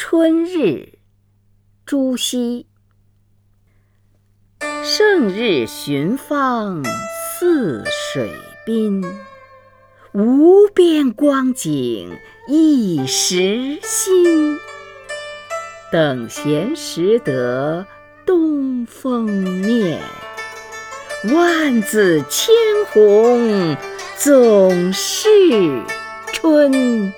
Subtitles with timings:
[0.00, 1.00] 春日
[1.84, 2.68] 朱熹。
[4.84, 8.30] 胜日寻芳泗水
[8.64, 9.04] 滨
[10.12, 12.16] 无边光景
[12.46, 14.56] 一时新。
[15.90, 17.84] 等闲识得
[18.24, 20.00] 东风面
[21.34, 22.54] 万紫千
[22.92, 23.76] 红
[24.16, 25.28] 总是
[26.32, 27.12] 春。